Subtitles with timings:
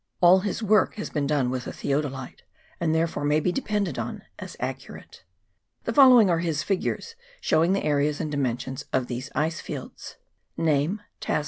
[0.19, 2.41] All his work has been done with a theodolite,
[2.79, 5.23] and therefore may be depended on as accurate.
[5.83, 10.15] The following are his figures, showing the areas and dimensions of these ice fields:—
[10.57, 11.03] Name.